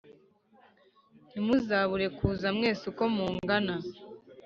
Ntimuzabure 1.29 2.05
kuza 2.17 2.47
mwese 2.57 2.83
uko 2.91 3.03
mungana 3.15 3.75